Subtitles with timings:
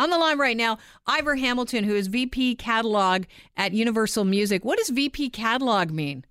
[0.00, 4.64] On the line right now, Ivor Hamilton, who is VP Catalog at Universal Music.
[4.64, 6.24] What does VP Catalog mean?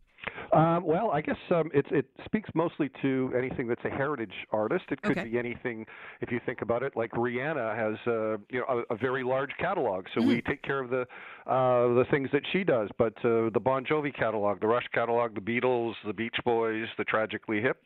[0.52, 4.86] Um, well, I guess um, it, it speaks mostly to anything that's a heritage artist.
[4.90, 5.30] It could Okay.
[5.30, 5.86] be anything,
[6.22, 6.96] if you think about it.
[6.96, 10.80] Like Rihanna has, uh, you know, a, a very large catalog, so we take care
[10.80, 11.02] of the
[11.46, 12.90] uh, the things that she does.
[12.98, 17.04] But uh, the Bon Jovi catalog, the Rush catalog, the Beatles, the Beach Boys, the
[17.04, 17.78] Tragically Hip,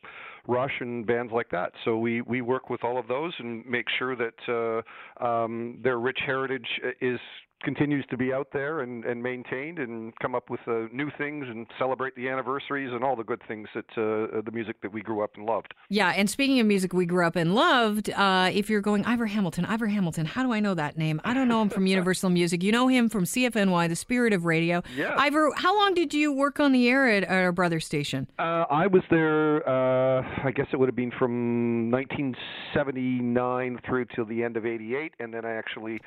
[0.46, 1.72] Rush, and bands like that.
[1.84, 4.82] So we we work with all of those and make sure that
[5.20, 6.68] uh, um, their rich heritage
[7.00, 7.20] is
[7.64, 11.46] continues to be out there and, and maintained and come up with uh, new things
[11.48, 15.00] and celebrate the anniversaries and all the good things that uh, the music that we
[15.00, 15.74] grew up and loved.
[15.88, 19.26] Yeah, and speaking of music we grew up and loved, uh, if you're going Ivor
[19.26, 21.20] Hamilton, Ivor Hamilton, how do I know that name?
[21.24, 22.62] I don't know him from Universal Music.
[22.62, 24.82] You know him from CFNY, the Spirit of Radio.
[24.94, 25.14] Yes.
[25.16, 28.28] Ivor, how long did you work on the air at our brother station?
[28.38, 29.66] Uh, I was there.
[29.68, 35.12] Uh, I guess it would have been from 1979 through till the end of '88,
[35.18, 36.00] and then I actually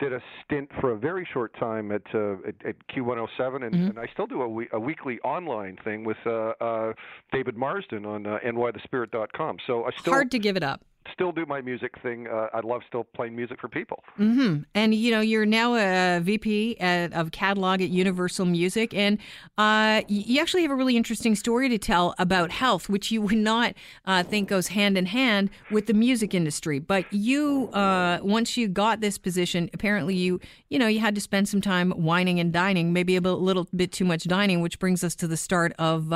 [0.00, 3.98] did a stint for a very short time at uh, at, at Q107, and, and
[3.98, 6.92] I still do a, we- a weekly online thing with uh, uh,
[7.30, 9.58] David Marsden on uh, nythespirit.com.
[9.66, 10.80] So I still Hard to give it up.
[11.12, 12.26] Still do my music thing.
[12.26, 14.02] Uh, I love still playing music for people.
[14.16, 19.18] hmm And you know, you're now a VP at, of catalog at Universal Music, and
[19.58, 23.38] uh, you actually have a really interesting story to tell about health, which you would
[23.38, 23.74] not
[24.06, 26.78] uh, think goes hand in hand with the music industry.
[26.78, 31.20] But you, uh, once you got this position, apparently you, you know, you had to
[31.20, 35.04] spend some time whining and dining, maybe a little bit too much dining, which brings
[35.04, 36.12] us to the start of.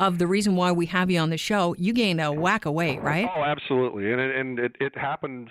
[0.00, 2.74] Of the reason why we have you on the show, you gained a whack of
[2.74, 3.28] weight, right?
[3.36, 5.50] Oh, absolutely, and it, and it, it happened,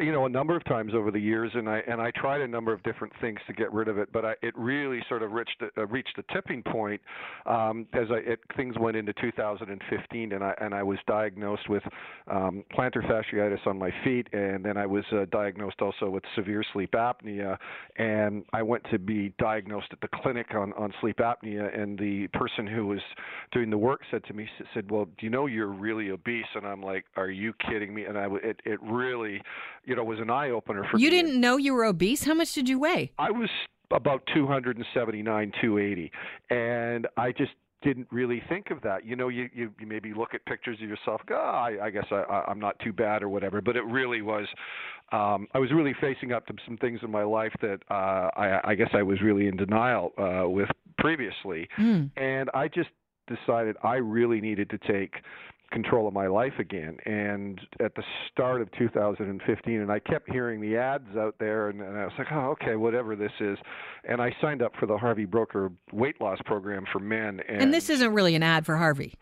[0.00, 2.48] you know, a number of times over the years, and I and I tried a
[2.48, 5.32] number of different things to get rid of it, but I, it really sort of
[5.32, 7.00] reached uh, reached a tipping point
[7.46, 11.82] um, as I it, things went into 2015, and I and I was diagnosed with
[12.30, 16.64] um, plantar fasciitis on my feet, and then I was uh, diagnosed also with severe
[16.72, 17.56] sleep apnea,
[17.96, 22.28] and I went to be diagnosed at the clinic on on sleep apnea, and the
[22.32, 23.00] person who was
[23.52, 26.66] doing the work said to me said, "Well, do you know you're really obese?" And
[26.66, 29.40] I'm like, "Are you kidding me?" And I it it really,
[29.90, 31.16] you know, was an eye opener for You me.
[31.16, 32.22] didn't know you were obese.
[32.24, 33.10] How much did you weigh?
[33.18, 33.50] I was
[33.90, 36.12] about 279, 280,
[36.48, 37.50] and I just
[37.82, 39.04] didn't really think of that.
[39.04, 41.90] You know, you you, you maybe look at pictures of yourself, go, oh, I, I
[41.90, 43.60] guess I, I, I'm not too bad or whatever.
[43.60, 44.46] But it really was,
[45.10, 48.60] um, I was really facing up to some things in my life that uh, I,
[48.62, 50.68] I guess I was really in denial uh, with
[50.98, 51.68] previously,
[52.16, 52.90] and I just
[53.26, 55.14] decided I really needed to take
[55.70, 56.96] control of my life again.
[57.06, 61.80] And at the start of 2015, and I kept hearing the ads out there, and,
[61.80, 63.58] and I was like, oh, okay, whatever this is.
[64.04, 67.40] And I signed up for the Harvey Brooker weight loss program for men.
[67.48, 69.14] And, And this isn't really an ad for Harvey.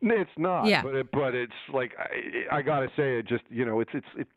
[0.00, 0.82] it's not, Yeah.
[0.82, 4.06] but it, but it's like I, I gotta say, it just you know, it's it's
[4.16, 4.28] it.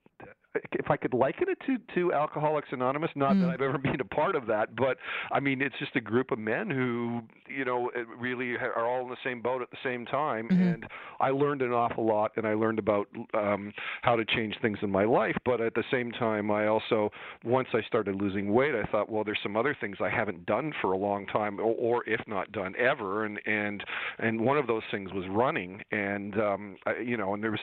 [0.71, 3.41] If I could liken it to to Alcoholics Anonymous, not Mm.
[3.41, 4.97] that I've ever been a part of that, but
[5.31, 9.09] I mean, it's just a group of men who, you know, really are all in
[9.09, 10.47] the same boat at the same time.
[10.47, 10.61] Mm-hmm.
[10.63, 10.87] And
[11.19, 13.71] I learned an awful lot, and I learned about um,
[14.01, 15.37] how to change things in my life.
[15.45, 17.11] But at the same time, I also,
[17.43, 20.73] once I started losing weight, I thought, well, there's some other things I haven't done
[20.81, 23.25] for a long time, or, or if not done ever.
[23.25, 23.83] And and
[24.17, 25.83] and one of those things was running.
[25.91, 27.59] And um, I, you know, and there was,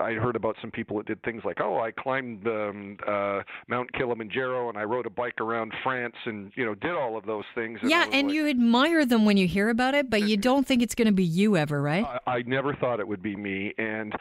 [0.00, 3.92] I heard about some people that did things like, oh, I climbed um, uh, Mount
[3.92, 7.44] Kilimanjaro and I rode a bike around France, and you know, did all of those
[7.54, 7.78] things.
[7.82, 10.66] I Yeah, and like, you admire them when you hear about it, but you don't
[10.66, 12.04] think it's going to be you ever, right?
[12.26, 14.14] I, I never thought it would be me, and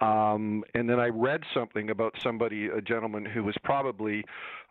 [0.00, 4.24] um, and then I read something about somebody, a gentleman who was probably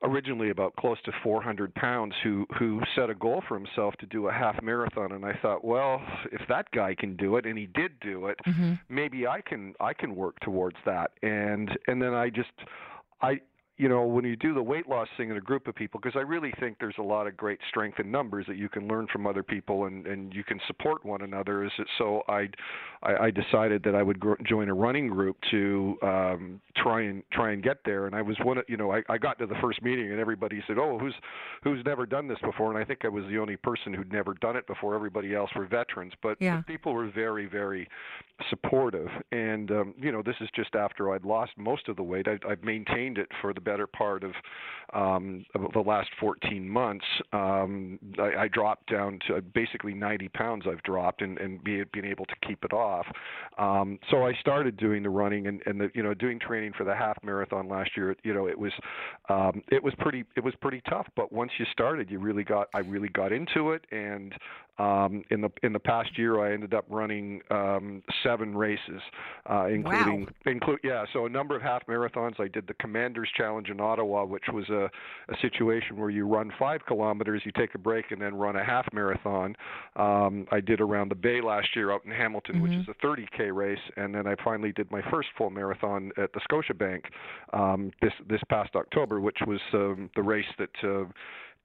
[0.03, 4.27] originally about close to 400 pounds, who who set a goal for himself to do
[4.27, 7.67] a half marathon, and I thought, well, if that guy can do it, and he
[7.67, 8.73] did do it, mm-hmm.
[8.89, 12.51] maybe I can I can work towards that, and and then I just
[13.21, 13.39] I
[13.77, 16.17] you know, when you do the weight loss thing in a group of people, because
[16.17, 19.05] I really think there's a lot of great strength in numbers that you can learn
[19.13, 21.63] from other people and, and you can support one another.
[21.63, 22.49] Is it, so I,
[23.03, 27.21] I, I decided that I would gr- join a running group to um, try and
[27.31, 28.07] try and get there.
[28.07, 30.19] And I was one, of, you know, I, I got to the first meeting and
[30.19, 31.13] everybody said, "Oh, who's
[31.63, 34.33] who's never done this before?" And I think I was the only person who'd never
[34.33, 34.95] done it before.
[34.95, 36.61] Everybody else were veterans, but Yeah.
[36.61, 37.87] people were very, very
[38.49, 39.09] supportive.
[39.31, 42.27] And um, you know, this is just after I'd lost most of the weight.
[42.27, 44.31] I, I've maintained it for the better part of,
[44.93, 47.05] um, of the last 14 months.
[47.33, 50.65] Um, I, I dropped down to basically 90 pounds.
[50.69, 53.05] I've dropped and and be, being able to keep it off.
[53.57, 56.83] Um, so I started doing the running and and the you know doing training for
[56.83, 58.15] the half marathon last year.
[58.23, 58.71] You know, it was
[59.29, 61.07] um, it was pretty it was pretty tough.
[61.15, 64.33] But once you started, you really got I really got into it and
[64.79, 69.01] um, in the in the past year, I ended up running um, seven races,
[69.49, 71.03] uh, including include yeah.
[71.13, 72.39] So a number of half marathons.
[72.39, 74.85] I did the Commanders Challenge in Ottawa, which was a a,
[75.33, 78.63] a situation where you run five kilometers, you take a break, and then run a
[78.63, 79.55] half marathon.
[79.95, 82.63] Um, I did around the Bay last year out in Hamilton, mm-hmm.
[82.63, 86.31] which is a 30k race, and then I finally did my first full marathon at
[86.33, 87.01] the Scotiabank
[87.53, 90.69] um, this this past October, which was um, the race that.
[90.83, 91.05] Uh,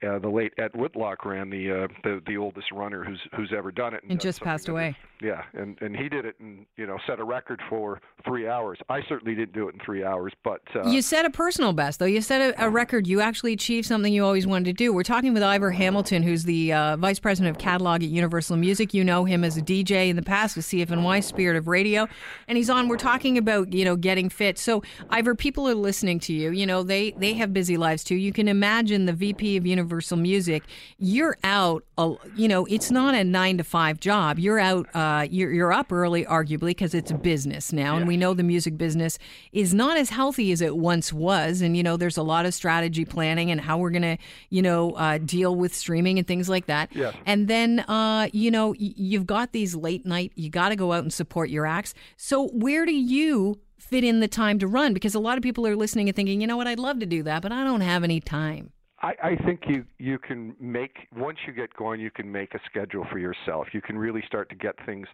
[0.02, 3.70] uh, the late Ed Whitlock ran the, uh, the the oldest runner who's who's ever
[3.70, 4.02] done it.
[4.02, 4.96] And, and just passed away.
[5.20, 8.78] Yeah, and and he did it and you know set a record for three hours.
[8.88, 12.00] I certainly didn't do it in three hours, but uh, you set a personal best
[12.00, 12.06] though.
[12.06, 13.06] You set a, a, record.
[13.06, 14.92] You actually achieved something you always wanted to do.
[14.92, 18.92] We're talking with Ivor Hamilton, who's the uh, vice president of catalog at Universal Music.
[18.92, 22.08] You know him as a DJ in the past with CFNY Spirit of Radio,
[22.48, 22.88] and he's on.
[22.88, 24.58] We're talking about you know getting fit.
[24.58, 26.50] So Ivor, people are listening to you.
[26.50, 28.16] You know they they have busy lives too.
[28.16, 30.62] You can imagine the VP of Universal Music.
[30.98, 31.84] You're out.
[32.36, 34.38] You know it's not a nine to five job.
[34.38, 37.96] You're out uh, you're, you're up early, arguably, because it's a business now.
[37.96, 39.18] And we know the music business
[39.52, 41.62] is not as healthy as it once was.
[41.62, 44.18] And, you know, there's a lot of strategy planning and how we're going to,
[44.50, 46.90] you know, uh, deal with streaming and things like that.
[46.94, 47.14] Yes.
[47.26, 50.92] And then, uh, you know, y- you've got these late night, you got to go
[50.92, 51.94] out and support your acts.
[52.16, 54.94] So, where do you fit in the time to run?
[54.94, 57.06] Because a lot of people are listening and thinking, you know what, I'd love to
[57.06, 58.72] do that, but I don't have any time.
[59.02, 62.60] I, I think you you can make once you get going, you can make a
[62.70, 63.66] schedule for yourself.
[63.72, 65.08] You can really start to get things.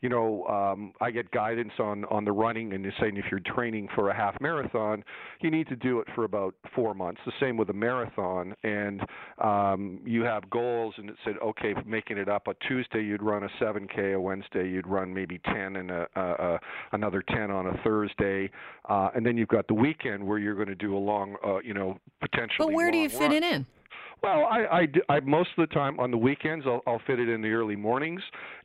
[0.00, 3.40] You know, um, I get guidance on on the running, and you're saying if you're
[3.40, 5.04] training for a half marathon,
[5.40, 7.20] you need to do it for about four months.
[7.26, 9.02] The same with a marathon, and
[9.42, 12.48] um, you have goals, and it said, okay, making it up.
[12.48, 16.20] A Tuesday you'd run a 7k, a Wednesday you'd run maybe 10, and a, a,
[16.20, 16.60] a
[16.92, 18.50] another 10 on a Thursday,
[18.88, 21.58] uh, and then you've got the weekend where you're going to do a long, uh,
[21.58, 22.68] you know, potentially.
[22.68, 23.66] But where do you fit it in?
[24.24, 27.28] Well, I, I, I most of the time on the weekends I'll, I'll fit it
[27.28, 28.22] in the early mornings,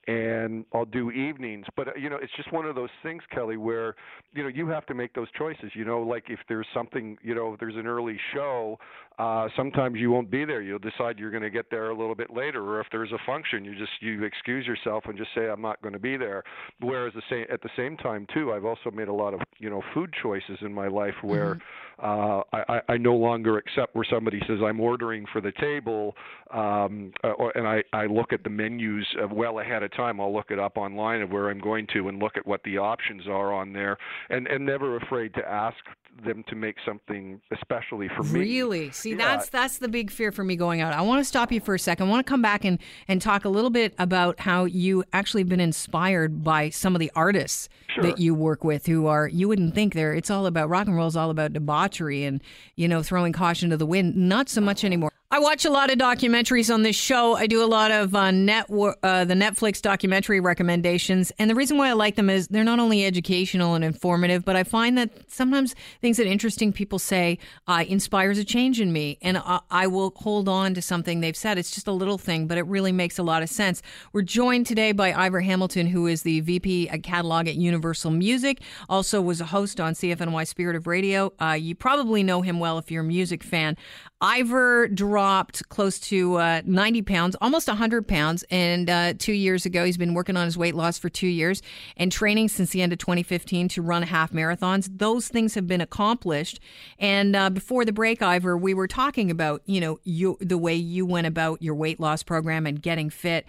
[0.07, 1.65] and I'll do evenings.
[1.75, 3.95] But uh, you know, it's just one of those things, Kelly, where
[4.33, 5.71] you know you have to make those choices.
[5.73, 8.79] You know, like if there's something, you know, if there's an early show,
[9.17, 10.61] uh, sometimes you won't be there.
[10.61, 13.19] You'll decide you're going to get there a little bit later, or if there's a
[13.25, 16.41] function, you just you excuse yourself and just say I'm not going to be there.
[16.79, 19.69] Whereas the same at the same time too, I've also made a lot of you
[19.69, 21.55] know food choices in my life where.
[21.55, 21.63] Mm-hmm
[22.01, 26.15] uh, I, I no longer accept where somebody says I'm ordering for the table,
[26.53, 30.21] um, uh, or, and I, I look at the menus well ahead of time.
[30.21, 32.77] I'll look it up online of where I'm going to and look at what the
[32.77, 33.97] options are on there,
[34.29, 35.77] and and never afraid to ask
[36.23, 38.39] them to make something especially for me.
[38.39, 38.91] Really?
[38.91, 39.17] See, yeah.
[39.17, 40.93] that's that's the big fear for me going out.
[40.93, 42.07] I want to stop you for a second.
[42.07, 45.43] I want to come back and and talk a little bit about how you actually
[45.43, 48.03] been inspired by some of the artists sure.
[48.03, 50.95] that you work with who are you wouldn't think they're it's all about rock and
[50.95, 52.41] roll is all about debauchery and
[52.75, 54.15] you know throwing caution to the wind.
[54.15, 55.08] Not so much anymore.
[55.39, 57.37] I watch a lot of documentaries on this show.
[57.37, 61.77] I do a lot of uh, net uh, the Netflix documentary recommendations, and the reason
[61.77, 65.11] why I like them is they're not only educational and informative, but I find that
[65.31, 67.39] sometimes things that interesting people say
[67.69, 71.37] uh, inspires a change in me, and I, I will hold on to something they've
[71.37, 71.57] said.
[71.57, 73.81] It's just a little thing, but it really makes a lot of sense.
[74.11, 78.59] We're joined today by Ivor Hamilton, who is the VP at Catalog at Universal Music.
[78.89, 81.31] Also was a host on CFNY Spirit of Radio.
[81.39, 83.77] Uh, you probably know him well if you're a music fan.
[84.21, 84.89] Ivor
[85.29, 88.43] dropped close to uh, 90 pounds, almost 100 pounds.
[88.49, 91.61] And uh, two years ago, he's been working on his weight loss for two years
[91.97, 94.89] and training since the end of 2015 to run half marathons.
[94.91, 96.59] Those things have been accomplished.
[96.97, 100.73] And uh, before the break, Ivor, we were talking about, you know, you, the way
[100.73, 103.45] you went about your weight loss program and getting fit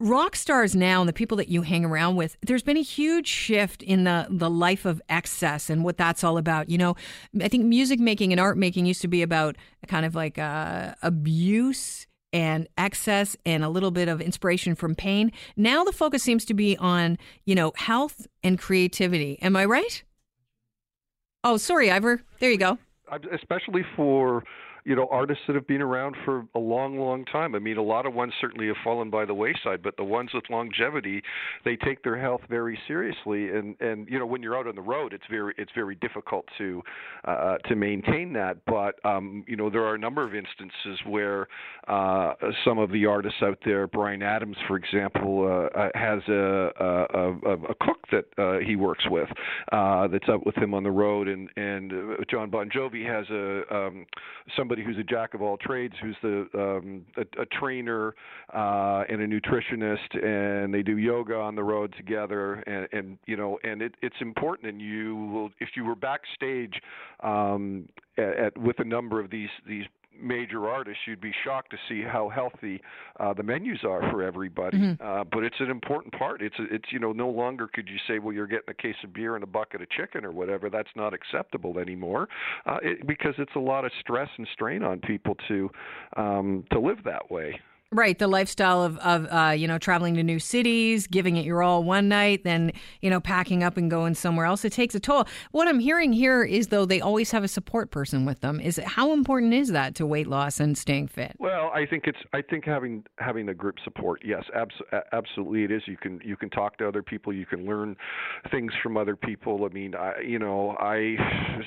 [0.00, 3.26] rock stars now and the people that you hang around with there's been a huge
[3.26, 6.68] shift in the the life of excess and what that's all about.
[6.68, 6.96] You know
[7.40, 10.94] i think music making and art making used to be about kind of like uh,
[11.02, 15.30] abuse and excess and a little bit of inspiration from pain.
[15.56, 19.38] Now the focus seems to be on you know health and creativity.
[19.40, 20.02] Am i right?
[21.44, 22.22] Oh sorry ivor.
[22.40, 22.78] There you go.
[23.32, 24.42] Especially for
[24.84, 27.54] you know artists that have been around for a long long time.
[27.54, 30.30] I mean a lot of ones certainly have fallen by the wayside but the ones
[30.34, 31.22] with longevity
[31.64, 33.50] they take their health very seriously.
[33.50, 36.44] And and you know when you're out on the road it's very it's very difficult
[36.58, 36.82] to
[37.24, 38.58] uh, to maintain that.
[38.66, 41.48] But um you know there are a number of instances where
[41.88, 46.70] uh some of the artists out there Bryan Adams for example uh, uh has a
[46.78, 49.28] a, a, a cook that uh, he works with
[49.72, 51.28] uh that's out with him on the road.
[51.28, 54.06] And and uh, Jon Bon Jovi has a um
[54.56, 58.14] somebody somebody who's a jack of all trades, who's the um, a, a trainer
[58.52, 63.36] uh, and a nutritionist, and they do yoga on the road together, and, and you
[63.36, 64.68] know, and it, it's important.
[64.68, 66.74] And you will, if you were backstage
[67.22, 67.88] um,
[68.18, 69.84] at, at, with a number of these these
[70.20, 72.80] major artists, you'd be shocked to see how healthy
[73.20, 74.78] uh, the menus are for everybody.
[74.78, 75.06] Mm-hmm.
[75.06, 76.42] Uh, but it's an important part.
[76.42, 79.12] It's it's you know no longer could you say, well, you're getting a case of
[79.12, 80.70] beer and a bucket of chicken or whatever.
[80.70, 82.28] That's not acceptable anymore,
[82.66, 85.70] uh, it, because it's a lot of stress and strain on people to
[86.16, 87.60] um, to live that way.
[87.94, 91.62] Right, the lifestyle of, of uh, you know traveling to new cities, giving it your
[91.62, 92.72] all one night, then
[93.02, 94.64] you know packing up and going somewhere else.
[94.64, 95.28] It takes a toll.
[95.52, 98.58] What I'm hearing here is though they always have a support person with them.
[98.58, 101.36] Is how important is that to weight loss and staying fit?
[101.38, 104.22] Well, I think it's I think having having the group support.
[104.24, 105.82] Yes, abs- absolutely it is.
[105.86, 107.32] You can you can talk to other people.
[107.32, 107.96] You can learn
[108.50, 109.64] things from other people.
[109.64, 111.14] I mean, I you know I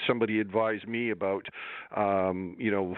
[0.06, 1.46] somebody advised me about
[1.96, 2.98] um, you know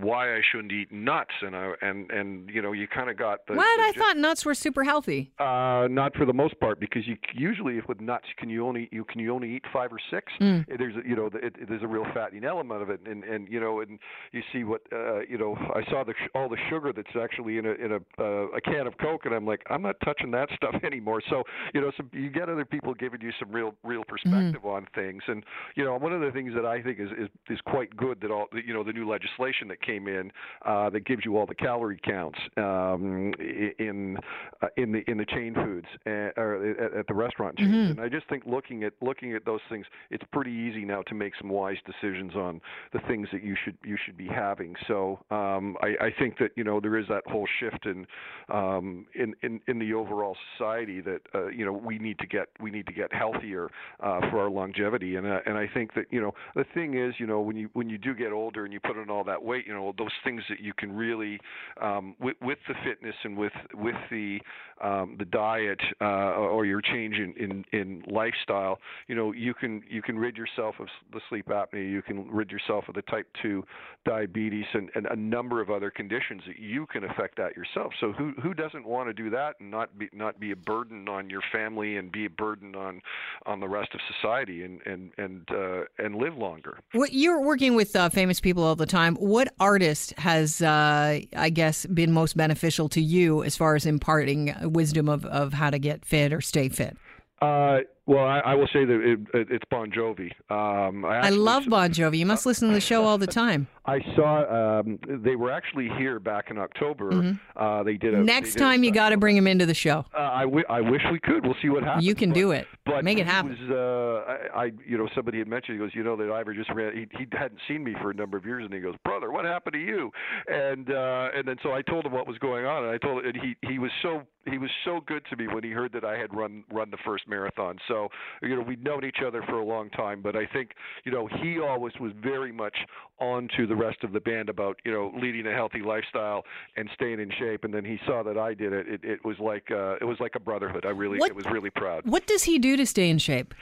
[0.00, 3.46] why I shouldn't eat nuts and I and and you know, you kind of got
[3.46, 3.54] the.
[3.54, 5.32] What the, I thought nuts were super healthy.
[5.38, 9.04] Uh, not for the most part, because you usually with nuts can you only you
[9.04, 10.32] can you only eat five or six.
[10.40, 10.64] Mm.
[10.78, 13.48] There's a, you know it, it, there's a real fattening element of it, and and
[13.48, 13.98] you know and
[14.32, 15.56] you see what uh, you know.
[15.74, 18.86] I saw the all the sugar that's actually in a in a uh, a can
[18.86, 21.20] of Coke, and I'm like I'm not touching that stuff anymore.
[21.28, 21.42] So
[21.74, 24.76] you know, so you get other people giving you some real real perspective mm.
[24.76, 25.44] on things, and
[25.74, 28.30] you know, one of the things that I think is is, is quite good that
[28.30, 30.30] all you know the new legislation that came in
[30.64, 33.32] uh, that gives you all the calorie counts um,
[33.78, 34.16] in
[34.62, 37.70] uh, in the in the chain foods uh, or at, at the restaurant chains.
[37.70, 37.90] Mm-hmm.
[37.92, 41.14] And I just think looking at looking at those things, it's pretty easy now to
[41.14, 42.60] make some wise decisions on
[42.92, 44.74] the things that you should you should be having.
[44.86, 48.06] So um, I, I think that you know there is that whole shift in
[48.52, 52.48] um, in, in in the overall society that uh, you know we need to get
[52.60, 53.68] we need to get healthier
[54.00, 55.16] uh, for our longevity.
[55.16, 57.70] And uh, and I think that you know the thing is you know when you
[57.72, 60.12] when you do get older and you put on all that weight, you know those
[60.22, 61.38] things that you can really
[61.80, 64.40] um, with, with the fitness and with with the
[64.82, 69.82] um, the diet uh, or your change in, in in lifestyle, you know, you can
[69.88, 73.26] you can rid yourself of the sleep apnea, you can rid yourself of the type
[73.42, 73.64] two
[74.04, 77.92] diabetes and, and a number of other conditions that you can affect that yourself.
[78.00, 81.08] So who who doesn't want to do that and not be not be a burden
[81.08, 83.00] on your family and be a burden on
[83.46, 86.78] on the rest of society and and and uh, and live longer.
[86.92, 89.16] Well, you're working with uh, famous people all the time.
[89.16, 94.54] What artist has, uh, I guess, been most beneficial to you as far as imparting
[94.62, 96.96] wisdom of, of how to get fit or stay fit?
[97.42, 100.30] Uh, well, I, I, will say that it, it, it's Bon Jovi.
[100.50, 102.18] Um, I, I, love Bon Jovi.
[102.18, 103.66] You must listen to the show all the time.
[103.86, 107.10] I saw um, they were actually here back in October.
[107.10, 107.62] Mm-hmm.
[107.62, 109.74] Uh, they did a next did time a you got to bring him into the
[109.74, 110.04] show.
[110.16, 111.44] Uh, I, w- I wish we could.
[111.44, 112.06] We'll see what happens.
[112.06, 112.66] You can but, do it.
[112.86, 113.56] But make it happen.
[113.68, 115.78] Was, uh, I, I, you know, somebody had mentioned.
[115.78, 116.92] He goes, you know, that Ivor just ran.
[116.94, 119.44] He, he hadn't seen me for a number of years, and he goes, brother, what
[119.44, 120.10] happened to you?
[120.46, 123.24] And uh, and then so I told him what was going on, and I told,
[123.24, 126.04] and he he was so he was so good to me when he heard that
[126.04, 127.78] I had run run the first marathon.
[127.88, 127.93] So
[128.42, 130.70] you know, we'd known each other for a long time, but I think
[131.04, 132.76] you know he always was very much
[133.20, 136.44] on to the rest of the band about you know leading a healthy lifestyle
[136.76, 137.64] and staying in shape.
[137.64, 138.88] And then he saw that I did it.
[138.88, 140.84] It, it was like uh, it was like a brotherhood.
[140.84, 142.06] I really what, it was really proud.
[142.06, 143.54] What does he do to stay in shape?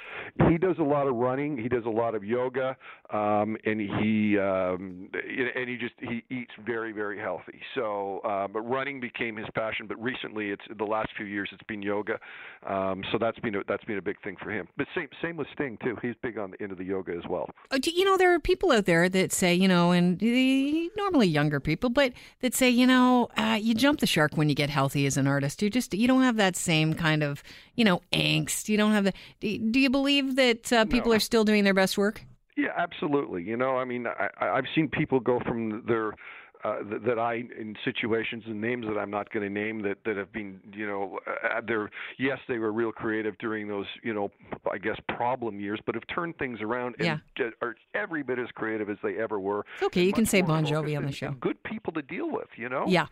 [0.48, 1.56] He does a lot of running.
[1.56, 2.76] He does a lot of yoga,
[3.12, 7.60] um, and he um, and he just he eats very very healthy.
[7.74, 9.86] So, uh, but running became his passion.
[9.86, 12.18] But recently, it's the last few years, it's been yoga.
[12.66, 14.69] Um, so that's been a, that's been a big thing for him.
[14.76, 15.97] But same same with Sting too.
[16.02, 17.50] He's big on the, into the yoga as well.
[17.71, 20.21] Oh, you know, there are people out there that say, you know, and
[20.97, 24.55] normally younger people, but that say, you know, uh, you jump the shark when you
[24.55, 25.62] get healthy as an artist.
[25.62, 27.43] You just you don't have that same kind of
[27.75, 28.69] you know angst.
[28.69, 29.05] You don't have
[29.41, 29.59] the.
[29.59, 31.17] Do you believe that uh, people no.
[31.17, 32.23] are still doing their best work?
[32.57, 33.43] Yeah, absolutely.
[33.43, 36.12] You know, I mean, I, I've seen people go from their
[36.64, 39.99] uh, that, that I in situations and names that I'm not going to name that
[40.04, 44.14] that have been you know uh, they're yes they were real creative during those you
[44.14, 44.31] know
[44.71, 47.50] I guess problem years but have turned things around and yeah.
[47.61, 49.64] are every bit as creative as they ever were.
[49.76, 51.33] It's okay, you can say Bon Jovi on the show.
[51.33, 52.85] good people to deal with, you know.
[52.87, 53.07] Yeah.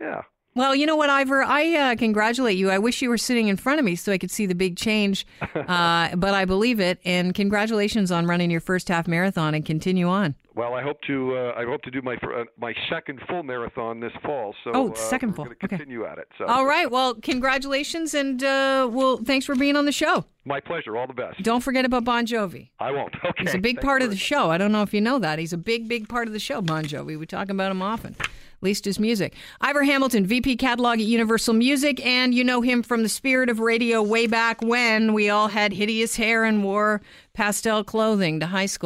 [0.00, 0.22] Yeah.
[0.54, 1.42] Well, you know what, Ivor?
[1.42, 2.70] I uh, congratulate you.
[2.70, 4.76] I wish you were sitting in front of me so I could see the big
[4.76, 6.98] change, uh, but I believe it.
[7.06, 10.34] And congratulations on running your first half marathon and continue on.
[10.54, 11.34] Well, I hope to.
[11.34, 14.54] Uh, I hope to do my uh, my second full marathon this fall.
[14.62, 15.46] So oh, uh, second full.
[15.46, 16.12] Continue okay.
[16.12, 16.28] at it.
[16.36, 16.44] So.
[16.44, 16.90] All right.
[16.90, 20.26] Well, congratulations, and uh, well, thanks for being on the show.
[20.44, 20.98] My pleasure.
[20.98, 21.42] All the best.
[21.42, 22.68] Don't forget about Bon Jovi.
[22.78, 23.14] I won't.
[23.32, 23.44] Okay.
[23.44, 24.50] He's a big Thanks part of the show.
[24.50, 25.38] I don't know if you know that.
[25.38, 26.60] He's a big, big part of the show.
[26.60, 27.18] Bon Jovi.
[27.18, 28.14] We talk about him often
[28.62, 29.34] least his music.
[29.60, 33.60] Ivor Hamilton, VP Catalog at Universal Music, and you know him from the spirit of
[33.60, 37.00] radio way back when we all had hideous hair and wore
[37.34, 38.80] pastel clothing to high school.